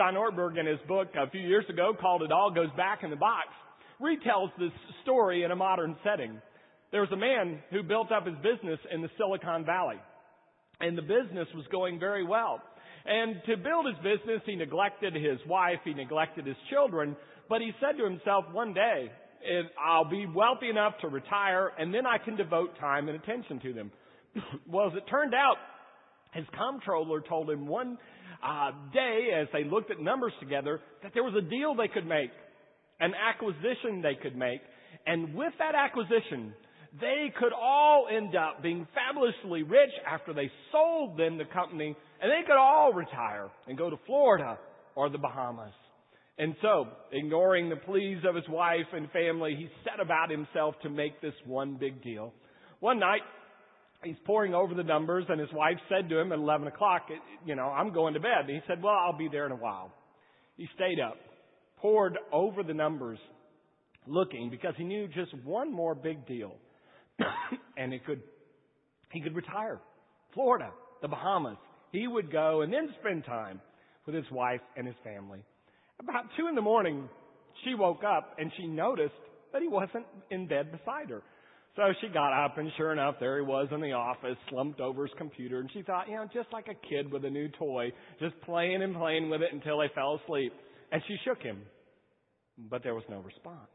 [0.00, 3.10] John Ortberg in his book a few years ago called It All Goes Back in
[3.10, 3.48] the Box
[4.00, 6.40] retells this story in a modern setting.
[6.90, 10.00] There was a man who built up his business in the Silicon Valley
[10.80, 12.62] and the business was going very well.
[13.04, 17.14] And to build his business, he neglected his wife, he neglected his children,
[17.50, 19.12] but he said to himself one day,
[19.78, 23.74] I'll be wealthy enough to retire and then I can devote time and attention to
[23.74, 23.92] them.
[24.66, 25.56] well, as it turned out,
[26.32, 27.98] his comptroller told him one
[28.42, 32.06] uh, day as they looked at numbers together that there was a deal they could
[32.06, 32.30] make,
[33.00, 34.60] an acquisition they could make,
[35.06, 36.52] and with that acquisition,
[37.00, 42.30] they could all end up being fabulously rich after they sold them the company, and
[42.30, 44.58] they could all retire and go to Florida
[44.96, 45.72] or the Bahamas.
[46.38, 50.88] And so, ignoring the pleas of his wife and family, he set about himself to
[50.88, 52.32] make this one big deal.
[52.80, 53.20] One night,
[54.04, 57.02] he's poring over the numbers, and his wife said to him at 11 o'clock,
[57.44, 58.46] you know, I'm going to bed.
[58.46, 59.92] And he said, well, I'll be there in a while.
[60.56, 61.16] He stayed up,
[61.78, 63.18] pored over the numbers,
[64.06, 66.54] looking, because he knew just one more big deal.
[67.76, 68.22] and he could,
[69.12, 69.80] he could retire.
[70.34, 70.70] Florida,
[71.02, 71.56] the Bahamas.
[71.92, 73.60] He would go and then spend time
[74.06, 75.42] with his wife and his family.
[75.98, 77.08] About two in the morning,
[77.64, 79.12] she woke up and she noticed
[79.52, 81.22] that he wasn't in bed beside her.
[81.76, 85.06] So she got up and sure enough, there he was in the office, slumped over
[85.06, 87.92] his computer, and she thought, you know, just like a kid with a new toy,
[88.18, 90.52] just playing and playing with it until they fell asleep.
[90.90, 91.62] And she shook him.
[92.58, 93.70] But there was no response.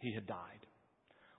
[0.00, 0.66] He had died.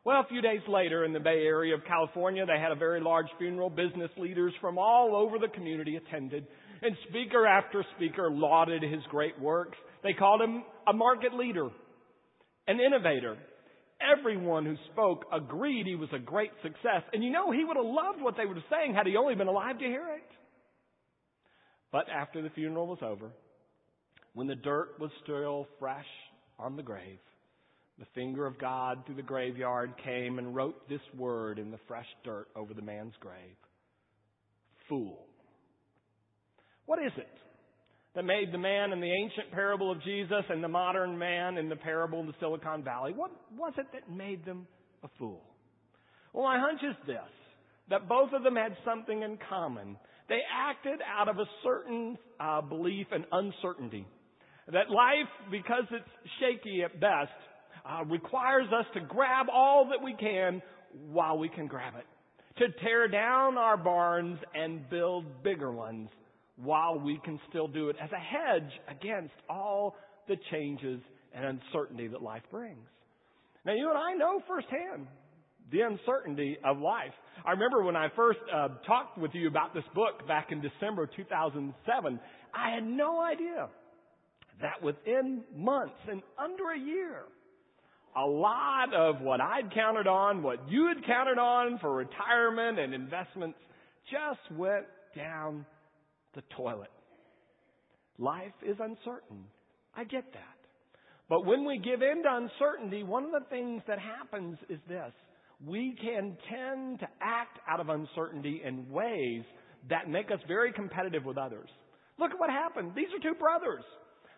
[0.05, 3.01] Well, a few days later in the Bay Area of California, they had a very
[3.01, 3.69] large funeral.
[3.69, 6.47] Business leaders from all over the community attended,
[6.81, 9.77] and speaker after speaker lauded his great works.
[10.03, 11.67] They called him a market leader,
[12.67, 13.35] an innovator.
[13.99, 17.03] Everyone who spoke agreed he was a great success.
[17.13, 19.47] And you know, he would have loved what they were saying had he only been
[19.47, 20.29] alive to hear it.
[21.91, 23.31] But after the funeral was over,
[24.33, 26.05] when the dirt was still fresh
[26.59, 27.19] on the grave,
[27.97, 32.05] the finger of God through the graveyard came and wrote this word in the fresh
[32.23, 33.55] dirt over the man's grave.
[34.87, 35.25] Fool.
[36.85, 37.27] What is it
[38.17, 41.69] that made the man in the ancient parable of Jesus and the modern man in
[41.69, 44.65] the parable in the Silicon Valley, what was it that made them
[45.03, 45.43] a fool?
[46.33, 47.19] Well, my hunch is this,
[47.91, 49.97] that both of them had something in common.
[50.29, 54.07] They acted out of a certain uh, belief and uncertainty.
[54.65, 57.29] That life, because it's shaky at best,
[57.85, 60.63] uh, requires us to grab all that we can
[61.11, 62.05] while we can grab it.
[62.63, 66.09] To tear down our barns and build bigger ones
[66.57, 69.95] while we can still do it as a hedge against all
[70.27, 70.99] the changes
[71.33, 72.85] and uncertainty that life brings.
[73.65, 75.07] Now, you and I know firsthand
[75.71, 77.11] the uncertainty of life.
[77.45, 81.09] I remember when I first uh, talked with you about this book back in December
[81.15, 82.19] 2007,
[82.53, 83.67] I had no idea
[84.61, 87.23] that within months and under a year,
[88.15, 92.93] a lot of what I'd counted on, what you had counted on for retirement and
[92.93, 93.59] investments
[94.09, 94.85] just went
[95.15, 95.65] down
[96.35, 96.91] the toilet.
[98.17, 99.45] Life is uncertain.
[99.95, 100.57] I get that.
[101.29, 105.11] But when we give in to uncertainty, one of the things that happens is this.
[105.65, 109.43] We can tend to act out of uncertainty in ways
[109.89, 111.69] that make us very competitive with others.
[112.19, 112.93] Look at what happened.
[112.95, 113.83] These are two brothers.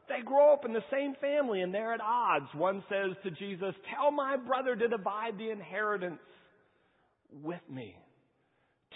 [0.08, 2.48] They grow up in the same family and they're at odds.
[2.56, 6.20] One says to Jesus, Tell my brother to divide the inheritance
[7.44, 7.96] with me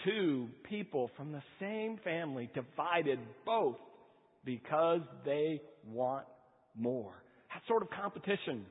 [0.03, 3.77] two people from the same family divided both
[4.45, 6.25] because they want
[6.75, 7.13] more.
[7.53, 8.65] That sort of competition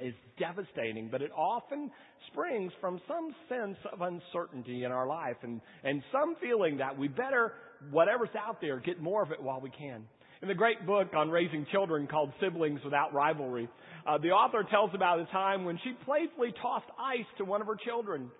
[0.00, 1.90] is devastating, but it often
[2.30, 7.08] springs from some sense of uncertainty in our life and, and some feeling that we
[7.08, 7.52] better,
[7.90, 10.04] whatever's out there, get more of it while we can.
[10.40, 13.68] In the great book on raising children called Siblings Without Rivalry,
[14.06, 17.66] uh, the author tells about a time when she playfully tossed ice to one of
[17.66, 18.30] her children.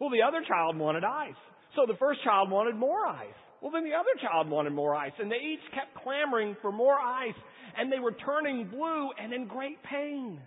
[0.00, 1.34] Well, the other child wanted ice.
[1.76, 3.26] So the first child wanted more ice.
[3.60, 6.98] Well, then the other child wanted more ice, and they each kept clamoring for more
[6.98, 7.34] ice,
[7.78, 10.38] and they were turning blue and in great pain,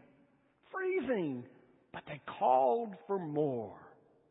[0.71, 1.43] freezing.
[1.91, 3.75] But they called for more,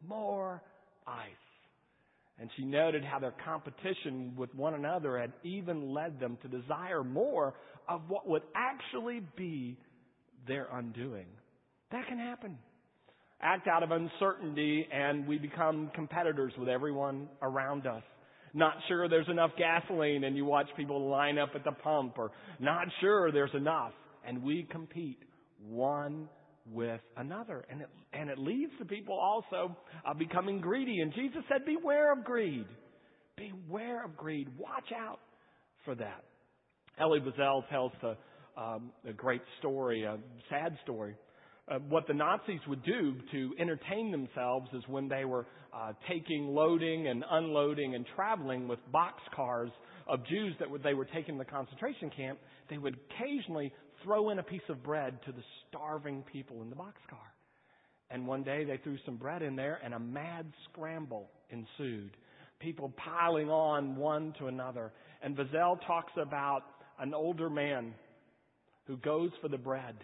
[0.07, 0.63] more
[1.07, 1.25] ice.
[2.39, 7.03] And she noted how their competition with one another had even led them to desire
[7.03, 7.55] more
[7.89, 9.79] of what would actually be
[10.47, 11.27] their undoing.
[11.91, 12.59] That can happen
[13.41, 18.03] act out of uncertainty and we become competitors with everyone around us.
[18.55, 22.31] Not sure there's enough gasoline and you watch people line up at the pump or
[22.59, 23.93] not sure there's enough
[24.27, 25.19] and we compete
[25.69, 26.29] one
[26.73, 27.65] with another.
[27.71, 31.01] And it, and it leads to people also uh, becoming greedy.
[31.01, 32.67] And Jesus said, beware of greed.
[33.37, 34.49] Beware of greed.
[34.59, 35.21] Watch out
[35.85, 36.25] for that.
[36.99, 38.17] Elie Wiesel tells the,
[38.61, 40.17] um, a great story, a
[40.49, 41.15] sad story.
[41.69, 46.47] Uh, what the Nazis would do to entertain themselves is when they were uh, taking,
[46.47, 49.71] loading, and unloading and traveling with boxcars
[50.07, 52.39] of Jews that they were taking to the concentration camp,
[52.71, 53.73] they would occasionally
[54.05, 57.19] throw in a piece of bread to the starving people in the boxcar.
[58.11, 62.17] And one day they threw some bread in there and a mad scramble ensued.
[62.61, 64.93] People piling on one to another.
[65.21, 66.63] And Wiesel talks about
[67.01, 67.93] an older man
[68.87, 69.97] who goes for the bread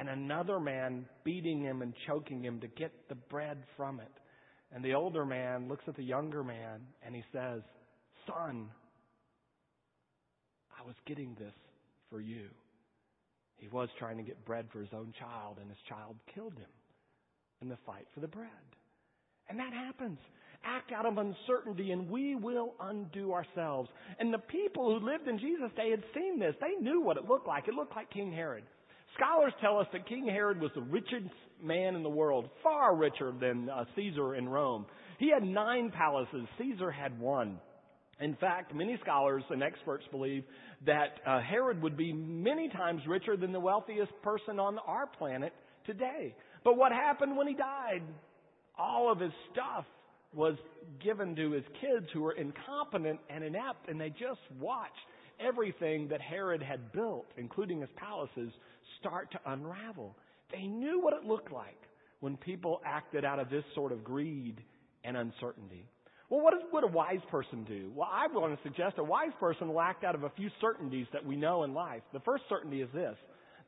[0.00, 4.12] and another man beating him and choking him to get the bread from it.
[4.72, 7.60] And the older man looks at the younger man and he says,
[8.26, 8.70] Son,
[10.78, 11.52] I was getting this
[12.08, 12.46] for you.
[13.58, 16.70] He was trying to get bread for his own child, and his child killed him
[17.60, 18.48] in the fight for the bread.
[19.50, 20.18] And that happens.
[20.64, 23.90] Act out of uncertainty, and we will undo ourselves.
[24.18, 26.54] And the people who lived in Jesus' day had seen this.
[26.58, 27.68] They knew what it looked like.
[27.68, 28.64] It looked like King Herod.
[29.16, 33.32] Scholars tell us that King Herod was the richest man in the world, far richer
[33.38, 34.86] than uh, Caesar in Rome.
[35.18, 36.46] He had nine palaces.
[36.58, 37.58] Caesar had one.
[38.20, 40.44] In fact, many scholars and experts believe
[40.86, 45.52] that uh, Herod would be many times richer than the wealthiest person on our planet
[45.86, 46.34] today.
[46.62, 48.02] But what happened when he died?
[48.78, 49.84] All of his stuff
[50.34, 50.56] was
[51.02, 54.92] given to his kids who were incompetent and inept, and they just watched
[55.46, 58.52] everything that Herod had built, including his palaces,
[59.00, 60.16] start to unravel.
[60.52, 61.80] They knew what it looked like
[62.20, 64.56] when people acted out of this sort of greed
[65.04, 65.86] and uncertainty.
[66.28, 67.90] Well, what would a wise person do?
[67.94, 71.06] Well, I want to suggest a wise person will act out of a few certainties
[71.12, 72.02] that we know in life.
[72.12, 73.16] The first certainty is this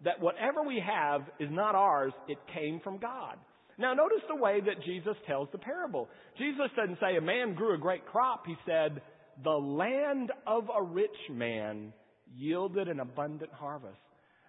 [0.04, 3.36] that whatever we have is not ours, it came from God.
[3.78, 6.08] Now, notice the way that Jesus tells the parable.
[6.38, 8.44] Jesus doesn't say a man grew a great crop.
[8.46, 9.00] He said,
[9.42, 11.92] the land of a rich man
[12.34, 13.96] yielded an abundant harvest.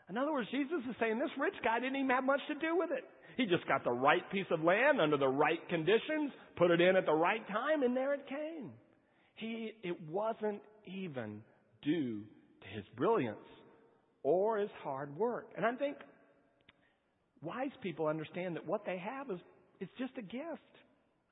[0.09, 2.77] In other words, Jesus is saying this rich guy didn't even have much to do
[2.77, 3.03] with it.
[3.37, 6.95] He just got the right piece of land under the right conditions, put it in
[6.95, 8.71] at the right time, and there it came.
[9.35, 11.41] He, it wasn't even
[11.81, 12.21] due
[12.61, 13.37] to his brilliance
[14.21, 15.47] or his hard work.
[15.57, 15.97] And I think
[17.41, 19.39] wise people understand that what they have is,
[19.79, 20.61] is just a gift.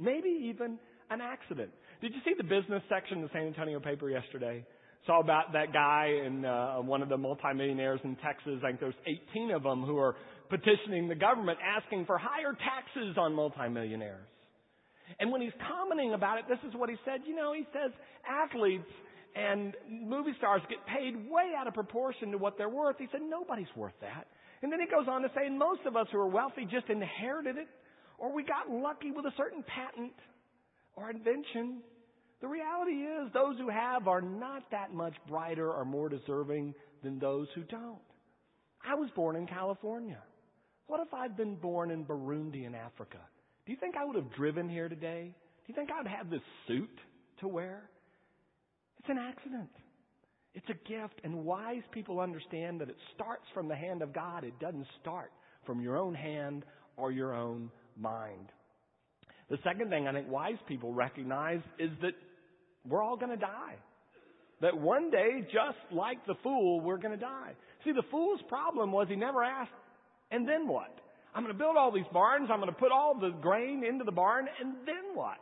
[0.01, 0.79] Maybe even
[1.11, 1.69] an accident.
[2.01, 4.65] Did you see the business section of the San Antonio paper yesterday?
[5.05, 8.61] Saw about that guy and uh, one of the multimillionaires in Texas.
[8.63, 10.15] I think there's 18 of them who are
[10.49, 14.27] petitioning the government asking for higher taxes on multimillionaires.
[15.19, 17.21] And when he's commenting about it, this is what he said.
[17.27, 17.91] You know, he says
[18.25, 18.89] athletes
[19.35, 22.97] and movie stars get paid way out of proportion to what they're worth.
[22.97, 24.27] He said nobody's worth that.
[24.61, 27.57] And then he goes on to say most of us who are wealthy just inherited
[27.57, 27.67] it
[28.21, 30.13] or we got lucky with a certain patent
[30.95, 31.81] or invention.
[32.39, 37.17] The reality is those who have are not that much brighter or more deserving than
[37.17, 37.97] those who don't.
[38.87, 40.19] I was born in California.
[40.85, 43.17] What if I'd been born in Burundi in Africa?
[43.65, 45.33] Do you think I would have driven here today?
[45.33, 46.89] Do you think I'd have this suit
[47.39, 47.89] to wear?
[48.99, 49.69] It's an accident.
[50.53, 54.43] It's a gift, and wise people understand that it starts from the hand of God.
[54.43, 55.31] It doesn't start
[55.65, 56.65] from your own hand
[56.97, 58.47] or your own mind.
[59.49, 62.13] The second thing I think wise people recognize is that
[62.87, 63.75] we're all going to die.
[64.61, 67.53] That one day, just like the fool, we're going to die.
[67.83, 69.71] See, the fool's problem was he never asked,
[70.29, 70.93] and then what?
[71.33, 74.03] I'm going to build all these barns, I'm going to put all the grain into
[74.03, 75.39] the barn, and then what?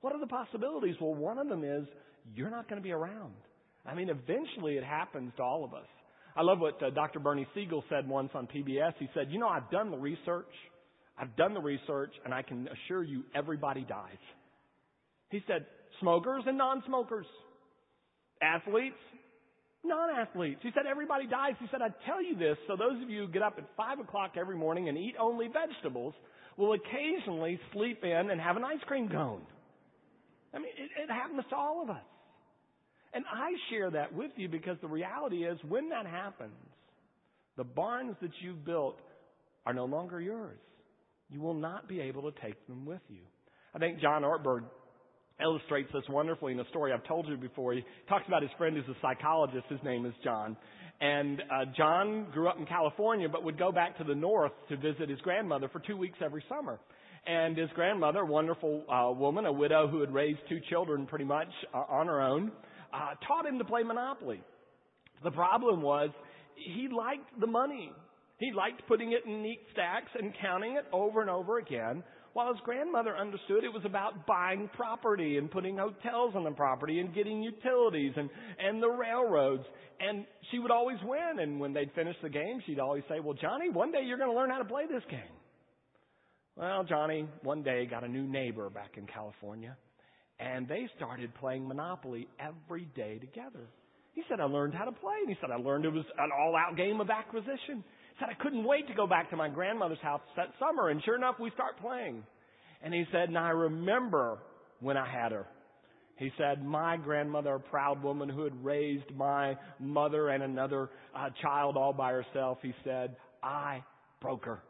[0.00, 0.96] What are the possibilities?
[1.00, 1.86] Well, one of them is
[2.34, 3.34] you're not going to be around.
[3.86, 5.86] I mean, eventually it happens to all of us.
[6.36, 7.20] I love what uh, Dr.
[7.20, 8.94] Bernie Siegel said once on PBS.
[8.98, 10.50] He said, You know, I've done the research.
[11.18, 14.18] I've done the research, and I can assure you everybody dies.
[15.30, 15.66] He said,
[16.00, 17.26] smokers and non-smokers,
[18.42, 18.96] athletes,
[19.84, 20.60] non-athletes.
[20.62, 21.52] He said everybody dies.
[21.60, 24.00] He said, I tell you this, so those of you who get up at five
[24.00, 26.14] o'clock every morning and eat only vegetables
[26.56, 29.42] will occasionally sleep in and have an ice cream cone.
[30.54, 32.02] I mean, it, it happens to all of us.
[33.12, 36.52] And I share that with you because the reality is when that happens,
[37.56, 38.98] the barns that you've built
[39.66, 40.58] are no longer yours.
[41.30, 43.22] You will not be able to take them with you.
[43.74, 44.64] I think John Ortberg
[45.42, 47.72] illustrates this wonderfully in a story I've told you before.
[47.72, 49.64] He talks about his friend who's a psychologist.
[49.68, 50.56] His name is John.
[51.00, 54.76] And uh, John grew up in California, but would go back to the north to
[54.76, 56.78] visit his grandmother for two weeks every summer.
[57.26, 61.24] And his grandmother, a wonderful uh, woman, a widow who had raised two children pretty
[61.24, 62.52] much uh, on her own,
[62.92, 64.40] uh, taught him to play Monopoly.
[65.24, 66.10] The problem was
[66.54, 67.92] he liked the money.
[68.38, 72.02] He liked putting it in neat stacks and counting it over and over again
[72.34, 76.98] While his grandmother understood it was about buying property and putting hotels on the property
[76.98, 79.62] and getting utilities and, and the railroads.
[80.00, 81.38] And she would always win.
[81.38, 84.30] And when they'd finish the game, she'd always say, well, Johnny, one day you're going
[84.30, 85.20] to learn how to play this game.
[86.56, 89.76] Well, Johnny one day got a new neighbor back in California
[90.40, 93.68] and they started playing Monopoly every day together.
[94.12, 95.14] He said, I learned how to play.
[95.20, 97.84] And he said, I learned it was an all out game of acquisition.
[98.18, 100.90] Said, I couldn't wait to go back to my grandmother's house that summer.
[100.90, 102.22] And sure enough, we start playing.
[102.82, 104.38] And he said, and I remember
[104.80, 105.46] when I had her.
[106.16, 111.30] He said, my grandmother, a proud woman who had raised my mother and another uh,
[111.42, 113.82] child all by herself, he said, I
[114.20, 114.62] broke her.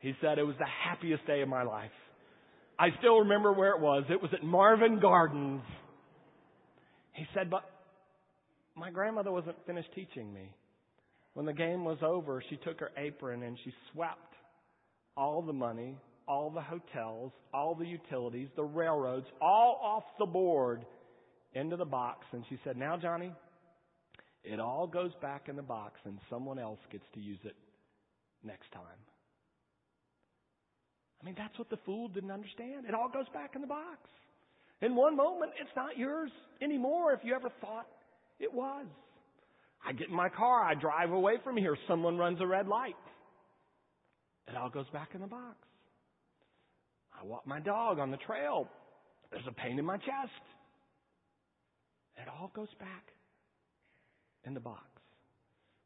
[0.00, 1.92] He said, it was the happiest day of my life.
[2.76, 4.02] I still remember where it was.
[4.10, 5.62] It was at Marvin Gardens.
[7.12, 7.62] He said, but
[8.74, 10.50] my grandmother wasn't finished teaching me.
[11.34, 14.34] When the game was over, she took her apron and she swept
[15.16, 15.96] all the money,
[16.28, 20.84] all the hotels, all the utilities, the railroads, all off the board
[21.54, 22.26] into the box.
[22.32, 23.32] And she said, Now, Johnny,
[24.44, 27.56] it all goes back in the box and someone else gets to use it
[28.44, 28.82] next time.
[31.22, 32.86] I mean, that's what the fool didn't understand.
[32.88, 33.98] It all goes back in the box.
[34.80, 37.86] In one moment, it's not yours anymore if you ever thought
[38.40, 38.86] it was.
[39.84, 42.96] I get in my car, I drive away from here, someone runs a red light.
[44.48, 45.56] It all goes back in the box.
[47.20, 48.68] I walk my dog on the trail.
[49.30, 50.42] There's a pain in my chest.
[52.16, 53.04] It all goes back
[54.44, 54.84] in the box.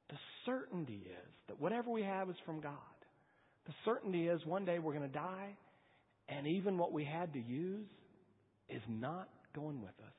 [0.09, 2.73] The certainty is that whatever we have is from God.
[3.67, 5.57] The certainty is one day we're going to die,
[6.29, 7.89] and even what we had to use
[8.69, 10.15] is not going with us.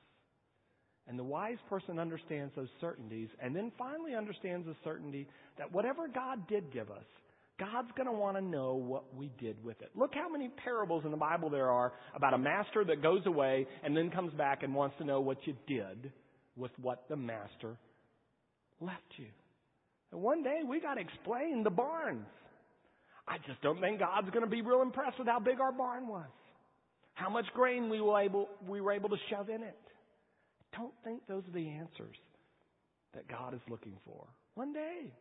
[1.08, 6.06] And the wise person understands those certainties and then finally understands the certainty that whatever
[6.06, 7.04] God did give us,
[7.58, 9.90] God's going to want to know what we did with it.
[9.96, 13.66] Look how many parables in the Bible there are about a master that goes away
[13.82, 16.12] and then comes back and wants to know what you did
[16.56, 17.76] with what the master
[18.80, 19.26] left you.
[20.12, 22.26] And one day we got to explain the barns.
[23.26, 26.06] I just don't think God's going to be real impressed with how big our barn
[26.06, 26.28] was.
[27.14, 29.76] How much grain we were able, we were able to shove in it
[30.76, 32.16] don't think those are the answers
[33.14, 34.26] that God is looking for.
[34.54, 35.12] One day,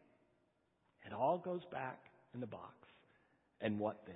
[1.06, 2.00] it all goes back
[2.34, 2.74] in the box.
[3.62, 4.16] And what then?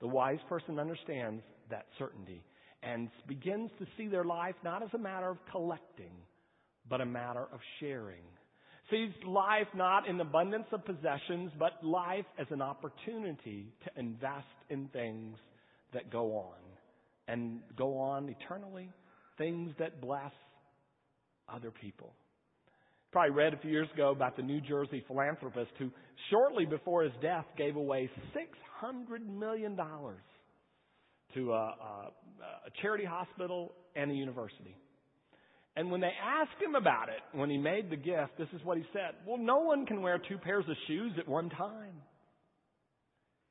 [0.00, 2.44] The wise person understands that certainty
[2.82, 6.12] and begins to see their life not as a matter of collecting,
[6.88, 8.22] but a matter of sharing.
[8.90, 14.88] Sees life not in abundance of possessions, but life as an opportunity to invest in
[14.88, 15.38] things
[15.92, 16.58] that go on
[17.26, 18.90] and go on eternally
[19.38, 20.32] things that bless
[21.48, 22.12] other people.
[23.12, 25.90] Probably read a few years ago about the New Jersey philanthropist who,
[26.30, 29.76] shortly before his death, gave away $600 million
[31.34, 32.10] to a, a,
[32.66, 34.76] a charity hospital and a university.
[35.76, 38.78] And when they asked him about it, when he made the gift, this is what
[38.78, 42.00] he said Well, no one can wear two pairs of shoes at one time.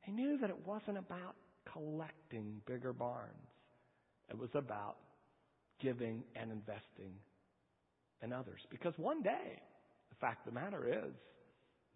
[0.01, 1.36] He knew that it wasn't about
[1.72, 3.32] collecting bigger barns,
[4.30, 4.98] it was about
[5.82, 7.13] giving and investing
[8.22, 8.62] in others.
[8.70, 9.62] Because one day,
[10.10, 11.13] the fact of the matter is,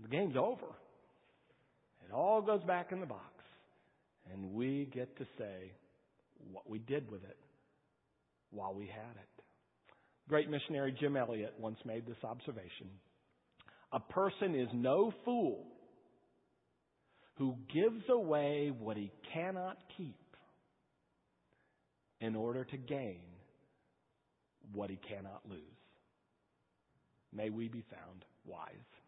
[0.01, 0.67] the game's over.
[2.07, 3.23] It all goes back in the box.
[4.31, 5.71] And we get to say
[6.51, 7.37] what we did with it
[8.51, 9.43] while we had it.
[10.27, 12.87] Great missionary Jim Elliot once made this observation.
[13.91, 15.65] A person is no fool
[17.37, 20.15] who gives away what he cannot keep
[22.21, 23.21] in order to gain
[24.73, 25.59] what he cannot lose.
[27.33, 28.98] May we be found wise.